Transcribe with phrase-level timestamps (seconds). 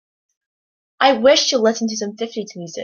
[0.99, 2.79] I wish to listen to some fifties music.